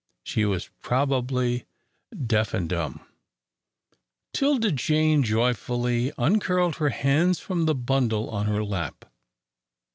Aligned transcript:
She 0.23 0.45
was 0.45 0.71
probably 0.81 1.65
deaf 2.25 2.55
and 2.55 2.67
dumb. 2.67 3.01
'Tilda 4.33 4.71
Jane 4.71 5.21
joyfully 5.21 6.11
uncurled 6.17 6.77
her 6.77 6.89
hands 6.89 7.39
from 7.39 7.65
the 7.67 7.75
bundle 7.75 8.27
on 8.31 8.47
her 8.47 8.63
lap. 8.63 9.05